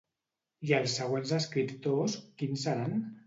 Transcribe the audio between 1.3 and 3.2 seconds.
escriptors quins seran?